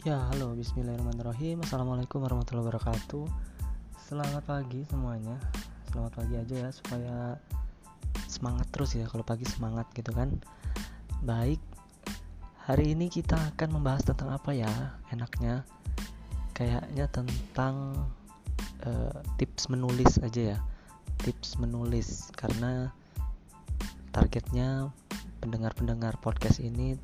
[0.00, 1.60] Ya, halo, bismillahirrahmanirrahim.
[1.60, 3.28] Assalamualaikum warahmatullahi wabarakatuh.
[4.08, 5.36] Selamat pagi semuanya.
[5.92, 7.36] Selamat pagi aja ya, supaya
[8.24, 10.40] semangat terus ya Kalau pagi semangat gitu kan.
[11.20, 11.60] Baik,
[12.64, 14.72] hari ini kita akan membahas tentang apa ya
[15.12, 15.68] Enaknya?
[16.56, 18.08] Kayaknya tentang
[18.88, 20.58] uh, tips menulis aja ya.
[21.28, 22.88] Tips menulis Karena
[24.16, 24.96] targetnya
[25.44, 26.96] pendengar-pendengar podcast ini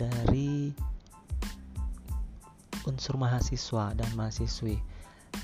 [0.00, 0.72] dari
[2.90, 4.82] unsur mahasiswa dan mahasiswi.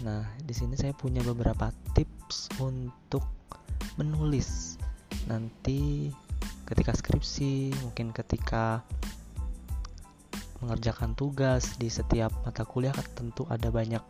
[0.03, 3.23] Nah, di sini saya punya beberapa tips untuk
[3.97, 4.77] menulis.
[5.31, 6.11] Nanti
[6.67, 8.83] ketika skripsi, mungkin ketika
[10.59, 14.01] mengerjakan tugas di setiap mata kuliah tentu ada banyak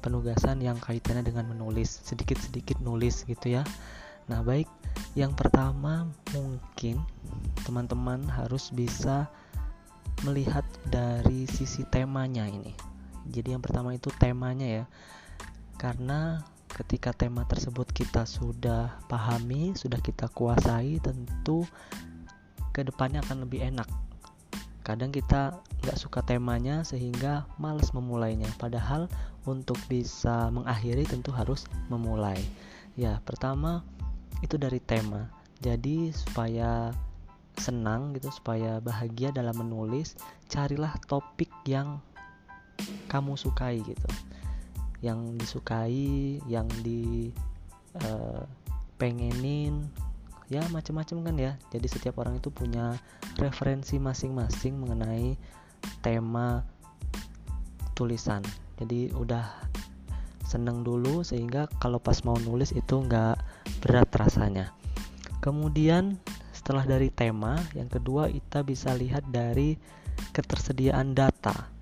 [0.00, 3.62] penugasan yang kaitannya dengan menulis, sedikit-sedikit nulis gitu ya.
[4.26, 4.66] Nah, baik,
[5.14, 7.02] yang pertama mungkin
[7.62, 9.30] teman-teman harus bisa
[10.24, 12.85] melihat dari sisi temanya ini.
[13.30, 14.84] Jadi yang pertama itu temanya ya.
[15.76, 16.40] Karena
[16.72, 21.64] ketika tema tersebut kita sudah pahami, sudah kita kuasai, tentu
[22.76, 23.88] ke depannya akan lebih enak.
[24.84, 28.46] Kadang kita nggak suka temanya sehingga males memulainya.
[28.60, 29.10] Padahal
[29.48, 32.38] untuk bisa mengakhiri tentu harus memulai.
[32.94, 33.82] Ya, pertama
[34.44, 35.32] itu dari tema.
[35.58, 36.92] Jadi supaya
[37.56, 40.14] senang gitu supaya bahagia dalam menulis
[40.52, 42.04] carilah topik yang
[43.08, 44.08] kamu sukai gitu.
[45.04, 47.30] Yang disukai yang di
[48.02, 48.42] uh,
[48.96, 49.86] pengenin
[50.46, 51.52] ya macam-macam kan ya.
[51.74, 52.96] Jadi setiap orang itu punya
[53.38, 55.34] referensi masing-masing mengenai
[56.00, 56.62] tema
[57.98, 58.42] tulisan.
[58.76, 59.44] Jadi udah
[60.46, 63.36] seneng dulu sehingga kalau pas mau nulis itu nggak
[63.82, 64.70] berat rasanya.
[65.42, 66.18] Kemudian
[66.54, 69.78] setelah dari tema, yang kedua kita bisa lihat dari
[70.34, 71.75] ketersediaan data.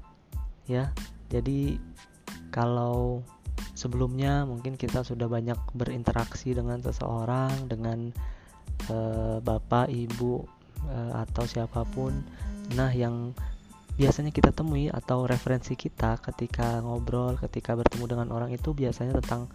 [0.69, 0.93] Ya.
[1.33, 1.77] Jadi
[2.55, 3.25] kalau
[3.75, 8.15] sebelumnya mungkin kita sudah banyak berinteraksi dengan seseorang, dengan
[8.87, 8.97] e,
[9.43, 10.45] bapak, ibu
[10.87, 12.15] e, atau siapa pun.
[12.79, 13.35] Nah, yang
[13.95, 19.51] biasanya kita temui atau referensi kita ketika ngobrol, ketika bertemu dengan orang itu biasanya tentang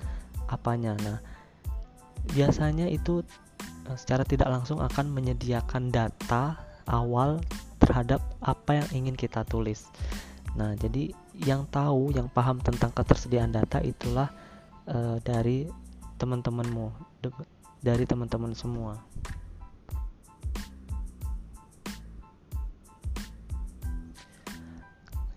[0.51, 0.95] apanya.
[0.99, 1.17] Nah,
[2.35, 3.23] biasanya itu
[3.89, 7.41] Eh, secara tidak langsung akan menyediakan data awal
[7.81, 9.89] terhadap apa yang ingin kita tulis.
[10.57, 14.29] Nah, jadi yang tahu, yang paham tentang ketersediaan data itulah
[14.89, 15.69] uh, dari
[16.17, 16.89] teman-temanmu,
[17.81, 18.97] dari teman-teman semua.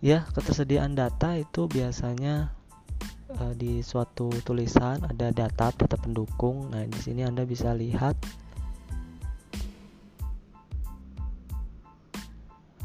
[0.03, 2.51] Ya, ketersediaan data itu biasanya
[3.39, 6.75] uh, di suatu tulisan ada data data pendukung.
[6.75, 8.19] Nah, di sini Anda bisa lihat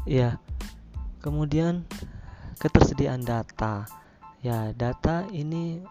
[0.08, 0.40] Ya,
[1.20, 1.84] kemudian
[2.58, 3.86] ketersediaan data.
[4.42, 5.82] Ya, data ini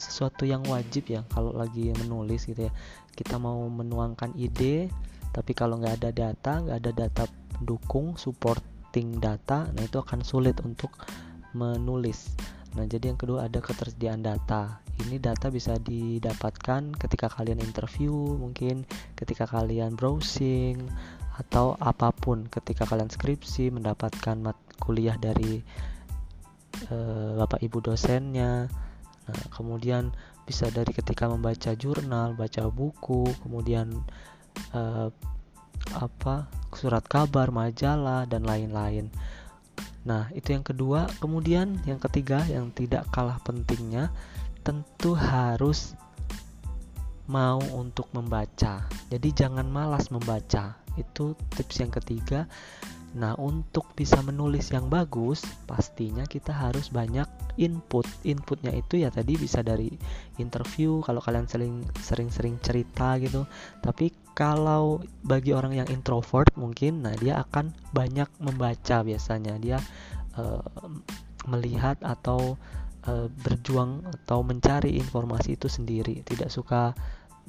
[0.00, 2.72] sesuatu yang wajib ya kalau lagi menulis gitu ya.
[3.14, 4.90] Kita mau menuangkan ide,
[5.30, 10.58] tapi kalau nggak ada data, nggak ada data pendukung, supporting data, nah itu akan sulit
[10.64, 10.90] untuk
[11.52, 12.32] menulis.
[12.78, 14.78] Nah, jadi yang kedua ada ketersediaan data.
[15.00, 20.86] Ini data bisa didapatkan ketika kalian interview, mungkin ketika kalian browsing
[21.40, 25.64] atau apa pun ketika kalian skripsi mendapatkan kuliah dari
[27.38, 28.66] bapak ibu dosennya.
[29.26, 30.10] Nah kemudian
[30.44, 33.94] bisa dari ketika membaca jurnal baca buku kemudian
[34.74, 34.82] e,
[35.94, 39.10] apa surat kabar majalah dan lain-lain.
[40.02, 41.06] Nah itu yang kedua.
[41.22, 44.10] Kemudian yang ketiga yang tidak kalah pentingnya
[44.66, 45.94] tentu harus
[47.30, 48.84] mau untuk membaca.
[49.06, 50.74] Jadi jangan malas membaca.
[50.98, 52.50] Itu tips yang ketiga
[53.10, 57.26] nah untuk bisa menulis yang bagus pastinya kita harus banyak
[57.58, 58.06] input.
[58.22, 59.90] Inputnya itu ya tadi bisa dari
[60.38, 63.44] interview kalau kalian sering sering-sering cerita gitu.
[63.82, 69.58] Tapi kalau bagi orang yang introvert mungkin nah dia akan banyak membaca biasanya.
[69.58, 69.78] Dia
[70.38, 70.62] uh,
[71.50, 72.56] melihat atau
[73.10, 76.94] uh, berjuang atau mencari informasi itu sendiri tidak suka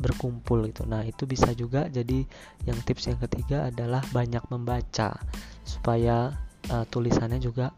[0.02, 0.88] berkumpul gitu.
[0.90, 2.26] Nah, itu bisa juga jadi
[2.66, 5.20] yang tips yang ketiga adalah banyak membaca
[5.64, 6.36] supaya
[6.70, 7.76] uh, tulisannya juga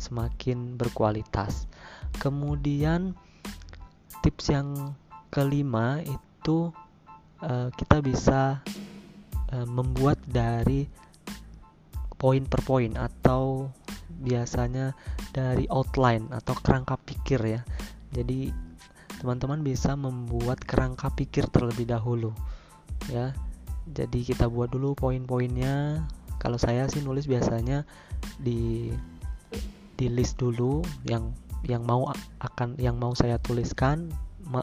[0.00, 1.68] semakin berkualitas.
[2.18, 3.14] Kemudian
[4.24, 4.96] tips yang
[5.30, 6.72] kelima itu
[7.44, 8.60] uh, kita bisa
[9.52, 10.88] uh, membuat dari
[12.20, 13.72] poin per poin atau
[14.20, 14.92] biasanya
[15.32, 17.60] dari outline atau kerangka pikir ya.
[18.12, 18.70] Jadi
[19.20, 22.32] teman-teman bisa membuat kerangka pikir terlebih dahulu
[23.12, 23.36] ya
[23.84, 26.04] jadi kita buat dulu poin-poinnya
[26.40, 27.84] kalau saya sih nulis biasanya
[28.40, 28.88] di
[30.00, 31.36] di list dulu yang
[31.68, 32.08] yang mau
[32.40, 34.08] akan yang mau saya tuliskan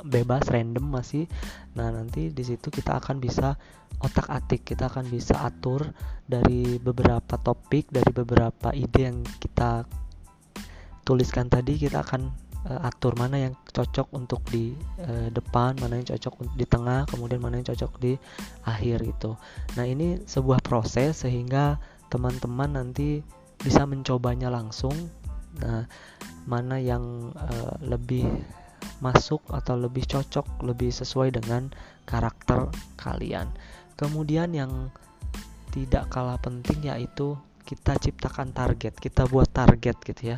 [0.10, 1.30] bebas random masih.
[1.78, 3.56] Nah nanti di situ kita akan bisa
[4.02, 5.94] otak atik kita akan bisa atur
[6.26, 9.86] dari beberapa topik dari beberapa ide yang kita
[11.08, 16.08] tuliskan tadi kita akan uh, atur mana yang cocok untuk di uh, depan mana yang
[16.16, 18.14] cocok di tengah kemudian mana yang cocok di
[18.68, 19.40] akhir gitu
[19.80, 21.80] nah ini sebuah proses sehingga
[22.12, 23.24] teman-teman nanti
[23.58, 24.94] bisa mencobanya langsung
[25.58, 25.90] nah
[26.48, 28.24] mana yang uh, lebih
[28.98, 31.70] masuk atau lebih cocok, lebih sesuai dengan
[32.10, 33.52] karakter kalian.
[33.98, 34.90] Kemudian yang
[35.74, 37.38] tidak kalah penting yaitu
[37.68, 40.38] kita ciptakan target, kita buat target gitu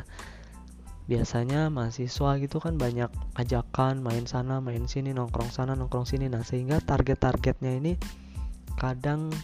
[1.10, 6.30] Biasanya mahasiswa gitu kan banyak ajakan main sana, main sini, nongkrong sana, nongkrong sini.
[6.30, 7.98] Nah, sehingga target-targetnya ini
[8.78, 9.34] kadang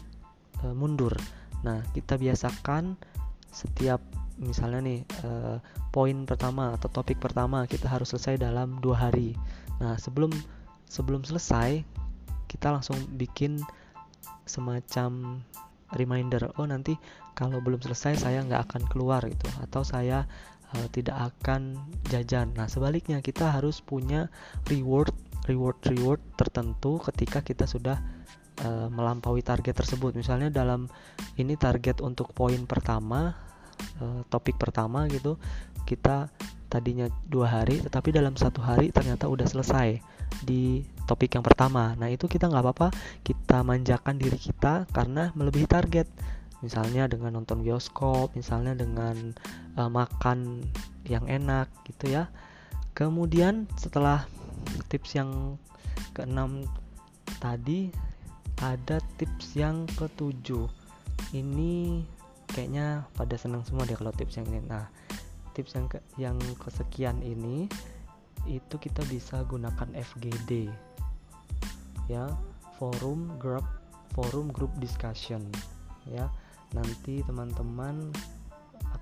[0.63, 1.19] e, mundur.
[1.67, 2.95] Nah, kita biasakan
[3.51, 3.99] setiap
[4.37, 5.57] misalnya nih uh,
[5.89, 9.33] poin pertama atau topik pertama kita harus selesai dalam dua hari
[9.81, 10.29] nah sebelum
[10.89, 11.81] sebelum selesai
[12.45, 13.65] kita langsung bikin
[14.45, 15.41] semacam
[15.97, 17.01] reminder oh nanti
[17.33, 20.29] kalau belum selesai saya nggak akan keluar gitu atau saya
[20.77, 21.81] uh, tidak akan
[22.13, 22.53] jajan.
[22.53, 24.29] Nah sebaliknya kita harus punya
[24.69, 25.17] reward
[25.49, 27.97] reward reward tertentu ketika kita sudah
[28.63, 30.13] uh, melampaui target tersebut.
[30.13, 30.87] Misalnya dalam
[31.41, 33.33] ini target untuk poin pertama
[34.05, 35.41] uh, topik pertama gitu
[35.87, 36.29] kita
[36.67, 40.03] tadinya dua hari tetapi dalam satu hari ternyata udah selesai
[40.43, 41.95] di topik yang pertama.
[41.95, 42.89] Nah itu kita nggak apa-apa
[43.23, 46.11] kita manjakan diri kita karena melebihi target
[46.65, 49.37] misalnya dengan nonton bioskop misalnya dengan
[49.77, 50.65] uh, makan
[51.05, 52.33] yang enak gitu ya.
[52.97, 54.25] Kemudian setelah
[54.89, 55.61] tips yang
[56.17, 56.65] keenam
[57.39, 57.93] tadi
[58.65, 60.65] ada tips yang ketujuh.
[61.37, 62.05] Ini
[62.49, 64.65] kayaknya pada senang semua deh kalau tips yang ini.
[64.65, 64.89] Nah
[65.53, 67.69] tips yang ke, yang kesekian ini
[68.49, 70.73] itu kita bisa gunakan FGD
[72.09, 72.33] ya.
[72.77, 73.65] Forum group
[74.13, 75.45] forum group discussion
[76.09, 76.31] ya
[76.77, 78.13] nanti teman-teman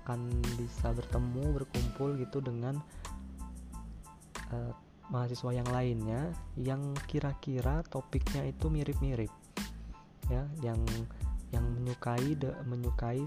[0.01, 0.19] akan
[0.55, 2.79] bisa bertemu berkumpul gitu dengan
[4.55, 4.71] uh,
[5.11, 9.29] mahasiswa yang lainnya yang kira-kira topiknya itu mirip-mirip
[10.31, 10.81] ya yang
[11.53, 13.21] yang menyukai de, menyukai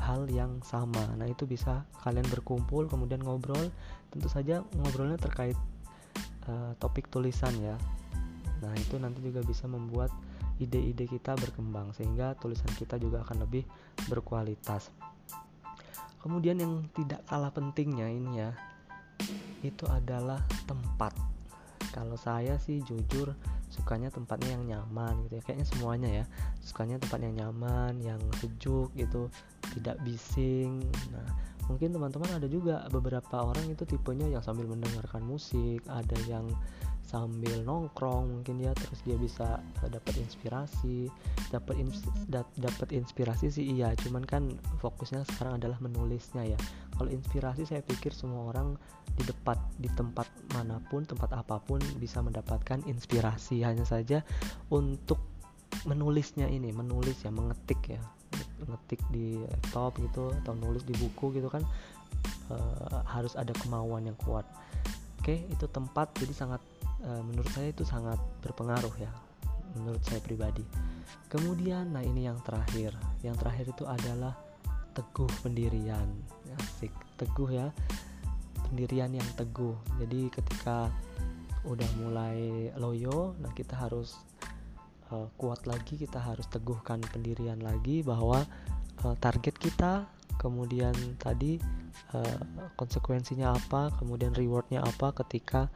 [0.00, 1.04] hal yang sama.
[1.20, 3.68] Nah, itu bisa kalian berkumpul kemudian ngobrol.
[4.08, 5.54] Tentu saja ngobrolnya terkait
[6.48, 7.76] uh, topik tulisan ya.
[8.64, 10.10] Nah, itu nanti juga bisa membuat
[10.60, 13.64] ide-ide kita berkembang sehingga tulisan kita juga akan lebih
[14.06, 14.92] berkualitas.
[16.20, 18.52] Kemudian yang tidak kalah pentingnya ini ya,
[19.64, 21.16] itu adalah tempat.
[21.96, 23.32] Kalau saya sih jujur
[23.70, 26.24] sukanya tempatnya yang nyaman gitu ya kayaknya semuanya ya
[26.58, 29.30] sukanya tempat yang nyaman yang sejuk gitu
[29.78, 30.82] tidak bising
[31.14, 31.26] nah
[31.70, 36.50] mungkin teman-teman ada juga beberapa orang itu tipenya yang sambil mendengarkan musik ada yang
[37.10, 41.10] sambil nongkrong mungkin ya terus dia bisa uh, dapat inspirasi
[41.50, 41.82] dapat
[42.54, 46.58] dapat inspirasi sih iya cuman kan fokusnya sekarang adalah menulisnya ya.
[46.94, 48.78] Kalau inspirasi saya pikir semua orang
[49.18, 53.66] di tempat di tempat mana pun tempat apa pun bisa mendapatkan inspirasi.
[53.66, 54.22] Hanya saja
[54.70, 55.18] untuk
[55.88, 58.02] menulisnya ini menulis ya mengetik ya
[58.62, 61.64] mengetik di laptop gitu atau nulis di buku gitu kan
[62.52, 64.44] uh, harus ada kemauan yang kuat.
[65.18, 66.60] Oke itu tempat jadi sangat
[67.04, 69.10] uh, menurut saya itu sangat berpengaruh ya
[69.78, 70.66] menurut saya pribadi.
[71.30, 72.90] Kemudian nah ini yang terakhir.
[73.22, 74.34] Yang terakhir itu adalah
[74.96, 76.08] teguh pendirian
[76.58, 76.90] asik.
[77.14, 77.68] Teguh ya
[78.66, 79.74] pendirian yang teguh.
[80.02, 80.90] Jadi ketika
[81.60, 84.16] udah mulai loyo nah kita harus
[85.12, 88.40] uh, kuat lagi kita harus teguhkan pendirian lagi bahwa
[89.04, 90.08] uh, target kita
[90.40, 91.60] kemudian tadi
[92.16, 92.40] uh,
[92.80, 95.68] konsekuensinya apa kemudian rewardnya apa ketika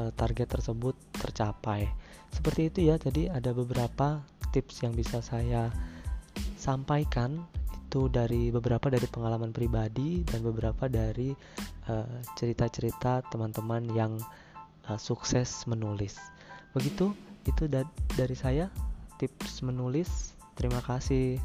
[0.00, 1.84] uh, target tersebut tercapai.
[2.32, 4.24] Seperti itu ya jadi ada beberapa
[4.56, 5.68] tips yang bisa saya
[6.56, 7.44] sampaikan.
[7.88, 11.32] Itu dari beberapa dari pengalaman pribadi dan beberapa dari
[11.88, 14.16] uh, cerita-cerita teman-teman yang
[14.88, 16.16] uh, sukses menulis.
[16.76, 17.12] Begitu
[17.48, 17.84] itu da
[18.16, 18.68] dari saya
[19.16, 20.36] tips menulis.
[20.52, 21.40] Terima kasih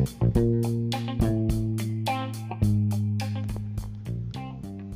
[0.00, 0.08] Oke,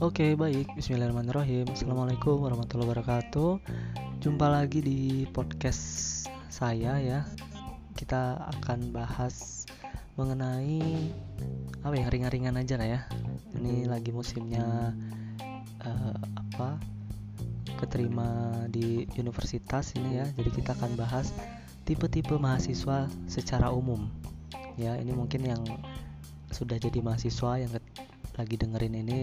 [0.01, 0.73] okay, baik.
[0.81, 1.69] Bismillahirrahmanirrahim.
[1.69, 3.61] Assalamualaikum warahmatullahi wabarakatuh.
[4.25, 7.29] Jumpa lagi di podcast saya ya.
[7.93, 9.69] Kita akan bahas
[10.17, 11.13] mengenai
[11.85, 13.05] apa ya ringan-ringan aja lah ya.
[13.61, 14.97] Ini lagi musimnya
[15.85, 16.17] uh,
[16.49, 16.81] apa?
[17.77, 20.25] Keterima di universitas ini ya.
[20.33, 21.29] Jadi kita akan bahas
[21.85, 24.09] tipe-tipe mahasiswa secara umum
[24.79, 25.63] ya ini mungkin yang
[26.51, 27.71] sudah jadi mahasiswa yang
[28.35, 29.19] lagi dengerin ini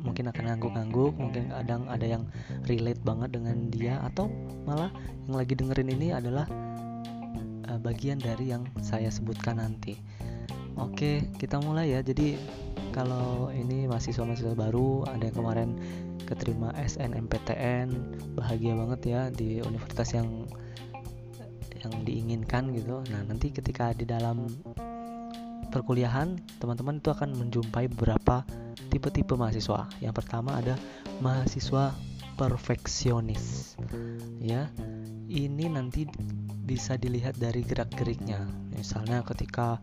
[0.00, 2.22] mungkin akan ngangguk-ngangguk mungkin kadang ada yang
[2.66, 4.30] relate banget dengan dia atau
[4.64, 4.90] malah
[5.28, 6.46] yang lagi dengerin ini adalah
[7.68, 9.98] uh, bagian dari yang saya sebutkan nanti.
[10.78, 12.00] Oke kita mulai ya.
[12.00, 12.38] Jadi
[12.90, 15.70] kalau ini mahasiswa-mahasiswa baru ada yang kemarin
[16.26, 17.90] keterima SNMPTN
[18.38, 20.46] bahagia banget ya di universitas yang
[21.80, 24.46] yang diinginkan gitu nah nanti ketika di dalam
[25.70, 28.42] perkuliahan teman-teman itu akan menjumpai beberapa
[28.90, 29.86] tipe-tipe mahasiswa.
[30.02, 30.74] Yang pertama ada
[31.22, 31.94] mahasiswa
[32.34, 33.78] perfeksionis.
[34.42, 34.68] Ya.
[35.30, 36.10] Ini nanti
[36.66, 38.42] bisa dilihat dari gerak-geriknya.
[38.74, 39.78] Misalnya ketika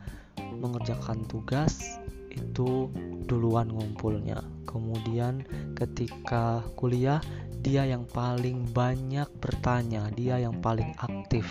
[0.59, 2.03] mengerjakan tugas
[2.37, 2.93] itu
[3.25, 4.39] duluan ngumpulnya.
[4.69, 5.41] Kemudian
[5.73, 7.19] ketika kuliah
[7.65, 11.49] dia yang paling banyak bertanya, dia yang paling aktif.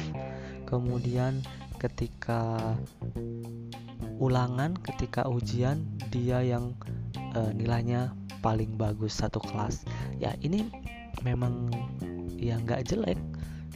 [0.65, 1.43] Kemudian
[1.77, 2.75] ketika
[4.17, 6.73] ulangan, ketika ujian dia yang
[7.37, 9.83] uh, nilainya paling bagus satu kelas
[10.23, 10.71] ya ini
[11.27, 11.67] memang
[12.39, 13.19] ya nggak jelek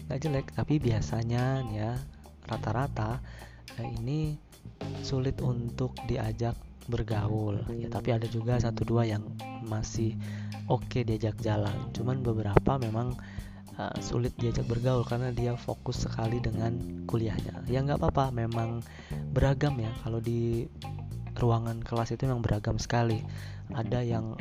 [0.07, 1.99] nggak jelek tapi biasanya ya
[2.47, 3.19] rata-rata
[3.75, 4.39] ya ini
[5.03, 6.55] sulit untuk diajak
[6.91, 7.63] bergaul.
[7.79, 9.23] Ya tapi ada juga satu dua yang
[9.65, 10.19] masih
[10.67, 11.75] oke okay diajak jalan.
[11.95, 13.15] Cuman beberapa memang
[13.79, 17.65] uh, sulit diajak bergaul karena dia fokus sekali dengan kuliahnya.
[17.71, 18.83] Ya nggak apa-apa memang
[19.33, 19.91] beragam ya.
[20.03, 20.67] Kalau di
[21.39, 23.23] ruangan kelas itu memang beragam sekali.
[23.71, 24.35] Ada yang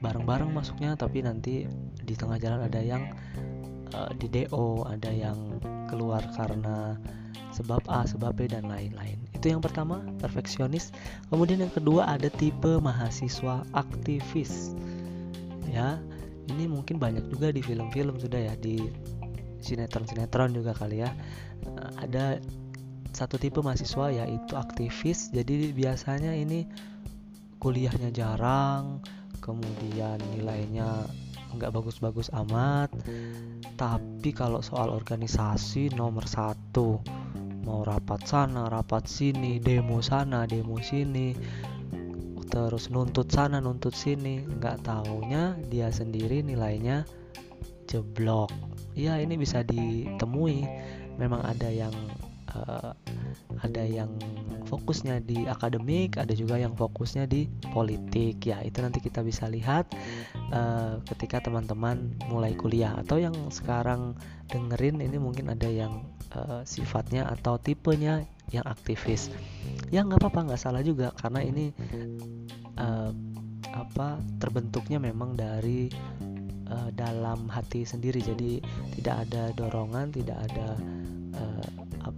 [0.00, 1.68] bareng-bareng masuknya tapi nanti
[2.00, 3.12] di tengah jalan ada yang
[3.92, 5.60] uh, di DO ada yang
[5.92, 6.96] keluar karena
[7.50, 9.18] sebab A, sebab B dan lain-lain.
[9.34, 10.94] Itu yang pertama, perfeksionis.
[11.28, 14.74] Kemudian yang kedua ada tipe mahasiswa aktivis.
[15.70, 16.02] Ya,
[16.50, 18.90] ini mungkin banyak juga di film-film sudah ya di
[19.62, 21.10] sinetron-sinetron juga kali ya.
[21.66, 22.40] Uh, ada
[23.10, 26.66] satu tipe mahasiswa yaitu aktivis jadi biasanya ini
[27.58, 29.02] kuliahnya jarang
[29.42, 31.04] kemudian nilainya
[31.50, 32.94] nggak bagus-bagus amat
[33.74, 37.02] tapi kalau soal organisasi nomor satu
[37.64, 41.36] mau rapat sana rapat sini demo sana demo sini
[42.50, 44.42] terus nuntut sana nuntut sini.
[44.42, 47.06] Nggak taunya dia sendiri nilainya
[47.86, 48.50] jeblok.
[48.98, 50.66] Ya ini bisa ditemui.
[51.16, 51.94] Memang ada yang
[52.52, 52.92] uh,
[53.60, 54.10] ada yang
[54.70, 58.46] fokusnya di akademik, ada juga yang fokusnya di politik.
[58.46, 59.90] Ya, itu nanti kita bisa lihat
[60.54, 64.14] uh, ketika teman-teman mulai kuliah atau yang sekarang
[64.50, 68.22] dengerin ini mungkin ada yang uh, sifatnya atau tipenya
[68.54, 69.30] yang aktivis.
[69.90, 71.74] Ya nggak apa-apa, nggak salah juga karena ini
[72.78, 73.10] uh,
[73.70, 75.90] apa terbentuknya memang dari
[76.70, 78.22] uh, dalam hati sendiri.
[78.22, 78.62] Jadi
[78.98, 80.78] tidak ada dorongan, tidak ada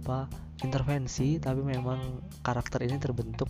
[0.03, 0.27] apa
[0.67, 3.47] intervensi tapi memang karakter ini terbentuk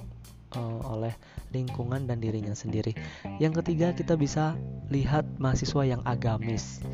[0.54, 1.14] uh, oleh
[1.50, 2.94] lingkungan dan dirinya sendiri.
[3.42, 4.54] Yang ketiga kita bisa
[4.94, 6.86] lihat mahasiswa yang agamis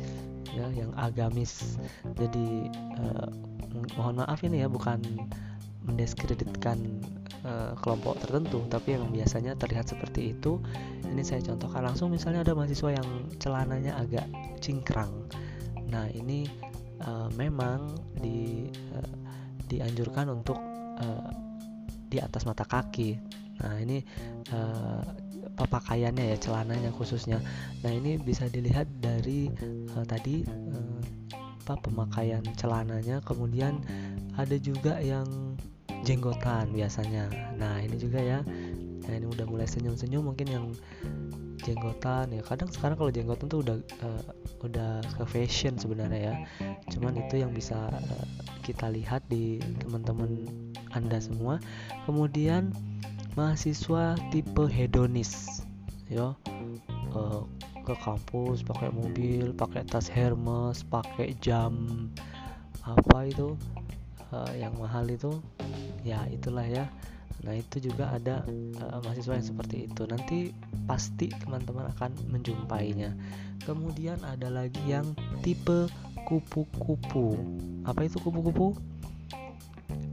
[0.50, 1.78] ya yang agamis.
[2.16, 3.28] Jadi uh,
[3.94, 4.98] mohon maaf ini ya bukan
[5.86, 7.00] mendiskreditkan
[7.46, 10.60] uh, kelompok tertentu tapi yang biasanya terlihat seperti itu
[11.08, 13.08] ini saya contohkan langsung misalnya ada mahasiswa yang
[13.40, 14.28] celananya agak
[14.60, 15.10] cingkrang
[15.88, 16.46] nah ini
[17.08, 19.19] uh, memang di uh,
[19.70, 20.58] dianjurkan untuk
[20.98, 21.30] uh,
[22.10, 23.14] di atas mata kaki.
[23.62, 24.02] Nah ini
[24.50, 25.04] uh,
[25.54, 27.38] pakaiannya ya celananya khususnya.
[27.86, 29.46] Nah ini bisa dilihat dari
[29.94, 31.00] uh, tadi uh,
[31.62, 33.22] apa pemakaian celananya.
[33.22, 33.78] Kemudian
[34.34, 35.54] ada juga yang
[36.02, 37.30] jenggotan biasanya.
[37.54, 38.40] Nah ini juga ya.
[39.06, 40.66] Nah ini udah mulai senyum-senyum mungkin yang
[41.70, 42.42] jenggotan ya.
[42.42, 44.22] Kadang sekarang kalau jenggotan tuh udah uh,
[44.66, 46.34] udah ke fashion sebenarnya ya.
[46.90, 48.26] Cuman itu yang bisa uh,
[48.66, 50.50] kita lihat di teman-teman
[50.90, 51.62] anda semua.
[52.04, 52.74] Kemudian
[53.38, 55.62] mahasiswa tipe hedonis
[56.10, 56.34] ya
[57.14, 57.42] uh,
[57.86, 62.10] ke kampus pakai mobil pakai tas Hermes pakai jam
[62.82, 63.54] apa itu
[64.34, 65.38] uh, yang mahal itu.
[66.02, 66.90] Ya itulah ya
[67.40, 68.44] Nah, itu juga ada
[68.84, 70.02] uh, mahasiswa yang seperti itu.
[70.04, 70.38] Nanti
[70.84, 73.16] pasti teman-teman akan menjumpainya.
[73.64, 75.88] Kemudian ada lagi yang tipe
[76.28, 77.36] kupu-kupu.
[77.88, 78.76] Apa itu kupu-kupu?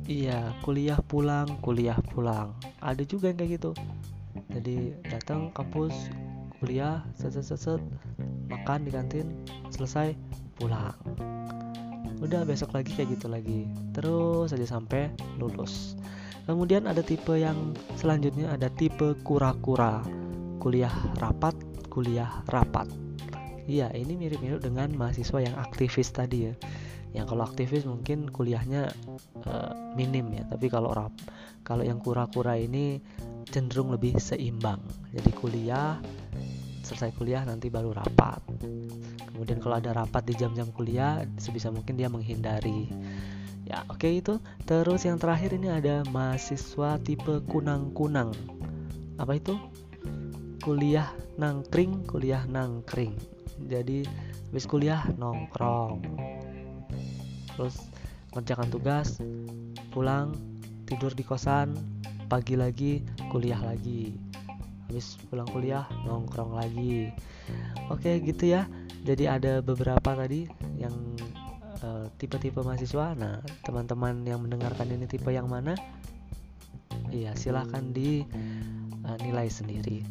[0.07, 2.55] Iya, kuliah pulang, kuliah pulang.
[2.79, 3.71] Ada juga yang kayak gitu.
[4.47, 5.91] Jadi datang kampus,
[6.63, 7.81] kuliah, set set set, set
[8.47, 9.27] makan di kantin,
[9.67, 10.15] selesai,
[10.55, 10.95] pulang.
[12.23, 13.67] Udah besok lagi kayak gitu lagi.
[13.91, 15.99] Terus saja sampai lulus.
[16.47, 19.99] Kemudian ada tipe yang selanjutnya ada tipe kura-kura.
[20.63, 21.53] Kuliah rapat,
[21.91, 22.87] kuliah rapat.
[23.67, 26.55] Iya, ini mirip-mirip dengan mahasiswa yang aktivis tadi ya.
[27.15, 28.91] ya kalau aktivis mungkin kuliahnya
[29.47, 31.09] uh, minim ya tapi kalau rap
[31.63, 32.99] kalau yang kura-kura ini
[33.47, 34.83] cenderung lebih seimbang
[35.15, 35.97] jadi kuliah
[36.83, 38.43] selesai kuliah nanti baru rapat
[39.33, 42.91] kemudian kalau ada rapat di jam-jam kuliah sebisa mungkin dia menghindari
[43.67, 44.39] ya oke okay, itu.
[44.63, 48.31] Terus yang terakhir ini ada mahasiswa tipe kunang-kunang.
[49.19, 49.59] Apa itu?
[50.63, 53.13] Kuliah nangkring kuliah nangkring.
[53.67, 54.07] Jadi
[54.49, 56.01] habis kuliah nongkrong.
[57.55, 57.75] Terus
[58.31, 59.19] kerjakan tugas
[59.91, 60.31] pulang
[60.85, 61.73] tidur di kosan
[62.31, 64.15] pagi lagi kuliah lagi.
[64.87, 67.11] Habis pulang kuliah nongkrong lagi.
[67.91, 68.67] Oke gitu ya.
[69.03, 70.93] Jadi ada beberapa tadi yang
[72.17, 73.13] tipe-tipe mahasiswa.
[73.13, 75.77] Nah teman-teman yang mendengarkan ini tipe yang mana?
[77.13, 78.25] Iya silahkan di
[79.05, 80.01] uh, nilai sendiri.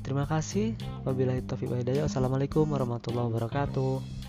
[0.00, 0.74] Terima kasih.
[1.04, 2.08] Wabillahi taufiq hidayah.
[2.08, 4.19] Assalamualaikum warahmatullahi wabarakatuh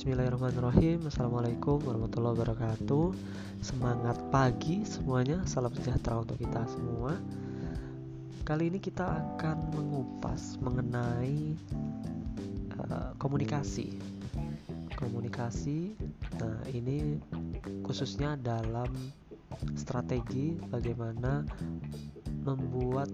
[0.00, 1.04] Bismillahirrahmanirrahim.
[1.12, 3.12] Assalamualaikum warahmatullahi wabarakatuh.
[3.60, 5.44] Semangat pagi semuanya.
[5.44, 7.20] Salam sejahtera untuk kita semua.
[8.48, 11.52] Kali ini kita akan mengupas mengenai
[12.80, 14.00] uh, komunikasi.
[14.96, 15.92] Komunikasi
[16.40, 17.20] Nah ini
[17.84, 18.88] khususnya dalam
[19.76, 21.44] strategi bagaimana
[22.48, 23.12] membuat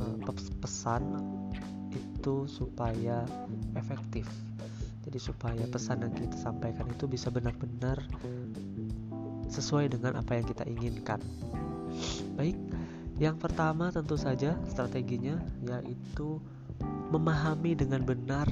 [0.00, 0.16] uh,
[0.64, 1.04] pesan
[1.92, 3.28] itu supaya
[3.76, 4.47] efektif
[5.08, 7.96] jadi supaya pesan yang kita sampaikan itu bisa benar-benar
[9.48, 11.16] sesuai dengan apa yang kita inginkan.
[12.36, 12.52] Baik
[13.16, 16.44] yang pertama tentu saja strateginya yaitu
[17.08, 18.44] memahami dengan benar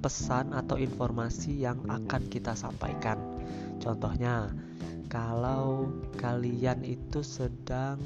[0.00, 3.20] pesan atau informasi yang akan kita sampaikan.
[3.76, 4.56] Contohnya
[5.12, 8.00] kalau kalian itu sedang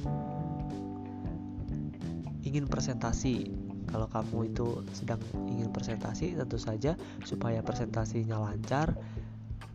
[2.43, 8.95] ingin presentasi kalau kamu itu sedang ingin presentasi tentu saja supaya presentasinya lancar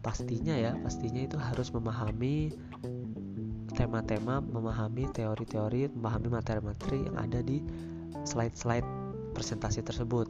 [0.03, 2.53] pastinya ya pastinya itu harus memahami
[3.73, 7.63] tema-tema memahami teori-teori memahami materi-materi yang ada di
[8.23, 8.85] slide-slide
[9.33, 10.29] presentasi tersebut.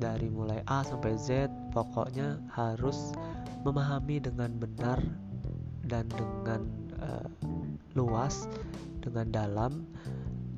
[0.00, 3.12] Dari mulai A sampai Z pokoknya harus
[3.66, 4.98] memahami dengan benar
[5.84, 6.60] dan dengan
[7.02, 7.26] uh,
[7.98, 8.46] luas
[9.02, 9.72] dengan dalam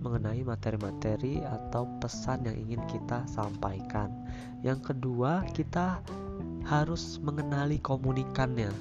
[0.00, 4.10] mengenai materi-materi atau pesan yang ingin kita sampaikan.
[4.64, 6.00] Yang kedua, kita
[6.64, 8.72] harus mengenali komunikannya.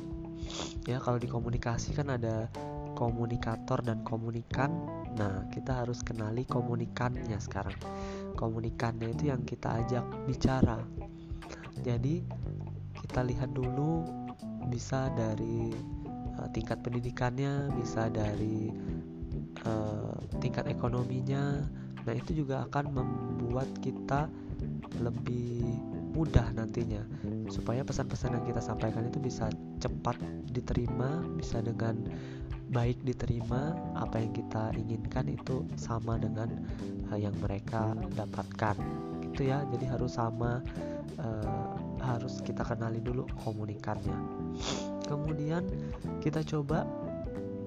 [0.88, 2.48] Ya, kalau di komunikasi kan ada
[3.00, 4.72] komunikator dan komunikan.
[5.16, 7.76] Nah, kita harus kenali komunikannya sekarang.
[8.36, 10.80] Komunikannya itu yang kita ajak bicara.
[11.84, 12.24] Jadi,
[13.00, 14.04] kita lihat dulu
[14.68, 15.72] bisa dari
[16.38, 18.70] uh, tingkat pendidikannya, bisa dari
[19.66, 21.66] uh, tingkat ekonominya.
[22.06, 24.32] Nah itu juga akan membuat kita
[25.00, 25.64] lebih
[26.10, 27.06] mudah nantinya
[27.48, 30.18] supaya pesan-pesan yang kita sampaikan itu bisa cepat
[30.52, 31.96] diterima bisa dengan
[32.70, 33.74] baik diterima.
[33.98, 36.50] Apa yang kita inginkan itu sama dengan
[37.10, 38.78] uh, yang mereka dapatkan.
[39.30, 39.66] Gitu ya.
[39.74, 40.62] Jadi harus sama
[41.22, 41.70] uh,
[42.00, 44.16] harus kita kenali dulu komunikannya.
[45.10, 45.66] Kemudian
[46.22, 46.86] kita coba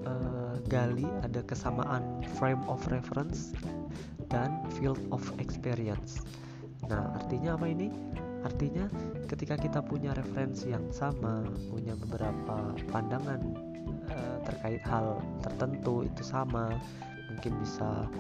[0.07, 3.53] uh, gali ada kesamaan frame of reference
[4.33, 6.23] dan field of experience.
[6.89, 7.93] Nah, artinya apa ini?
[8.43, 8.91] Artinya
[9.31, 13.41] ketika kita punya referensi yang sama, punya beberapa pandangan
[14.11, 16.75] uh, terkait hal tertentu itu sama,
[17.31, 18.11] mungkin bisa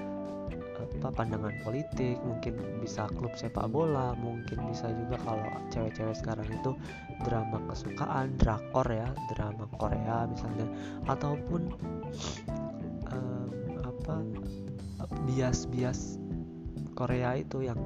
[0.82, 6.74] apa pandangan politik mungkin bisa klub sepak bola mungkin bisa juga kalau cewek-cewek sekarang itu
[7.22, 10.66] drama kesukaan drakor ya drama Korea misalnya
[11.06, 11.62] ataupun
[13.10, 13.50] um,
[13.86, 14.14] apa
[15.26, 16.18] bias-bias
[16.92, 17.78] Korea itu yang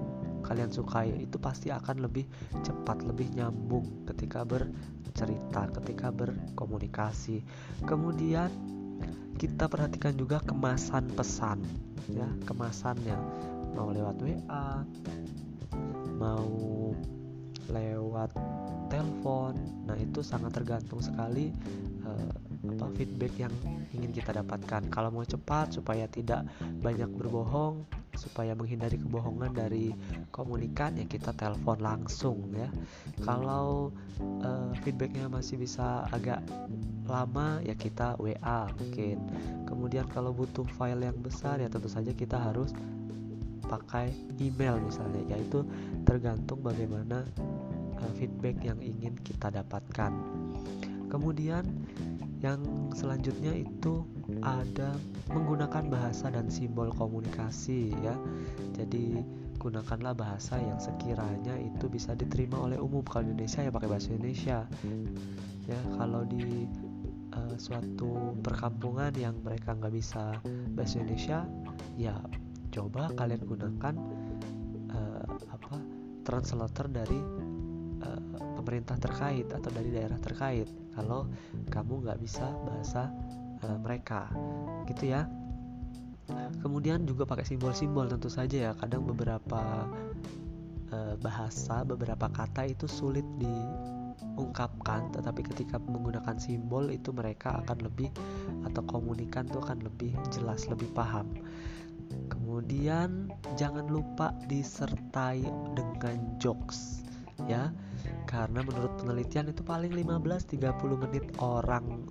[0.47, 2.23] kalian sukai itu pasti akan lebih
[2.63, 7.43] cepat lebih nyambung ketika bercerita ketika berkomunikasi.
[7.83, 8.47] Kemudian
[9.37, 11.61] kita perhatikan juga kemasan pesan
[12.11, 13.17] ya kemasannya.
[13.77, 14.83] Mau lewat WA
[16.17, 16.97] mau
[17.69, 18.33] lewat
[18.89, 19.53] telepon
[19.85, 21.53] nah itu sangat tergantung sekali
[22.07, 22.33] uh,
[22.67, 23.55] apa feedback yang
[23.93, 24.89] ingin kita dapatkan.
[24.91, 26.49] Kalau mau cepat supaya tidak
[26.83, 27.85] banyak berbohong
[28.17, 29.93] supaya menghindari kebohongan dari
[30.33, 32.69] komunikan ya kita telepon langsung ya.
[33.23, 33.93] Kalau
[34.43, 36.41] uh, feedbacknya masih bisa agak
[37.07, 39.23] lama ya kita WA mungkin.
[39.69, 42.75] Kemudian kalau butuh file yang besar ya tentu saja kita harus
[43.67, 45.67] pakai email misalnya yaitu
[46.07, 47.27] tergantung bagaimana
[47.99, 50.15] uh, feedback yang ingin kita dapatkan
[51.09, 51.65] kemudian
[52.45, 52.61] yang
[52.93, 54.05] selanjutnya itu
[54.45, 54.93] ada
[55.33, 58.15] menggunakan bahasa dan simbol komunikasi ya.
[58.77, 59.25] Jadi
[59.57, 63.03] gunakanlah bahasa yang sekiranya itu bisa diterima oleh umum.
[63.03, 64.59] Kalau di Indonesia ya pakai bahasa Indonesia.
[65.67, 66.69] Ya kalau di
[67.35, 70.39] uh, suatu perkampungan yang mereka nggak bisa
[70.77, 71.43] bahasa Indonesia
[71.97, 72.17] ya
[72.71, 73.95] coba kalian gunakan
[74.93, 75.77] uh, apa
[76.23, 77.21] translator dari
[78.05, 80.67] uh, pemerintah terkait atau dari daerah terkait
[80.99, 81.31] kalau
[81.71, 83.15] kamu nggak bisa bahasa
[83.63, 84.27] uh, mereka.
[84.91, 85.31] Gitu ya.
[86.59, 88.73] Kemudian juga pakai simbol-simbol tentu saja ya.
[88.75, 89.87] Kadang beberapa
[90.91, 98.11] uh, bahasa beberapa kata itu sulit diungkapkan tetapi ketika menggunakan simbol itu mereka akan lebih
[98.67, 101.31] atau komunikan tuh akan lebih jelas lebih paham.
[102.27, 105.47] Kemudian jangan lupa disertai
[105.79, 107.07] dengan jokes
[107.47, 107.71] ya
[108.27, 112.05] karena menurut penelitian itu paling 15-30 menit orang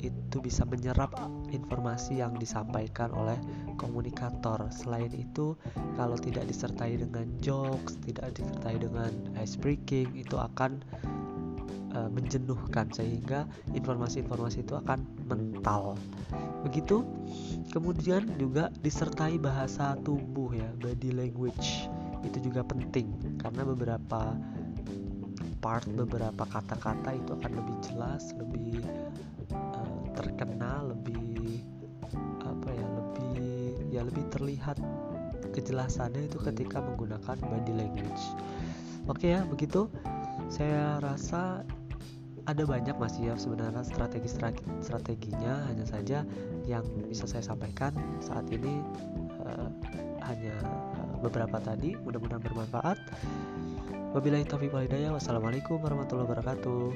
[0.00, 1.12] itu bisa menyerap
[1.52, 3.36] informasi yang disampaikan oleh
[3.76, 4.68] komunikator.
[4.72, 5.56] Selain itu,
[5.96, 10.80] kalau tidak disertai dengan jokes, tidak disertai dengan ice breaking, itu akan
[11.96, 15.96] uh, menjenuhkan sehingga informasi-informasi itu akan mental.
[16.64, 17.04] Begitu.
[17.72, 21.88] Kemudian juga disertai bahasa tubuh ya, body language.
[22.24, 24.32] Itu juga penting karena beberapa
[25.64, 28.84] part beberapa kata-kata itu akan lebih jelas, lebih
[30.12, 31.64] terkenal lebih
[32.44, 33.48] apa ya lebih
[33.88, 34.76] ya lebih terlihat
[35.56, 38.22] kejelasannya itu ketika menggunakan body language.
[39.08, 39.88] Oke ya begitu.
[40.52, 41.64] Saya rasa
[42.44, 44.28] ada banyak masih ya sebenarnya strategi
[44.84, 45.64] strateginya.
[45.72, 46.28] Hanya saja
[46.68, 48.84] yang bisa saya sampaikan saat ini
[49.40, 49.68] uh,
[50.28, 50.56] hanya
[51.00, 51.96] uh, beberapa tadi.
[52.04, 52.98] Mudah-mudahan bermanfaat
[54.14, 56.94] wabillahi taufiq walhidayah wassalamualaikum warahmatullahi wabarakatuh